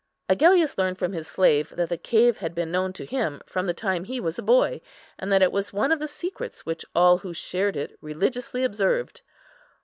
Agellius 0.27 0.79
learned 0.79 0.97
from 0.97 1.13
his 1.13 1.27
slave 1.27 1.75
that 1.75 1.87
the 1.89 1.95
cave 1.95 2.37
had 2.39 2.55
been 2.55 2.71
known 2.71 2.91
to 2.91 3.05
him 3.05 3.39
from 3.45 3.67
the 3.67 3.71
time 3.75 4.05
he 4.05 4.19
was 4.19 4.39
a 4.39 4.41
boy, 4.41 4.81
and 5.19 5.31
that 5.31 5.43
it 5.43 5.51
was 5.51 5.71
one 5.73 5.91
of 5.91 5.99
the 5.99 6.07
secrets 6.07 6.65
which 6.65 6.83
all 6.95 7.19
who 7.19 7.35
shared 7.35 7.77
it 7.77 7.95
religiously 8.01 8.63
observed. 8.63 9.21